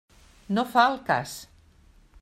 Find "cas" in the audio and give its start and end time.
1.11-1.37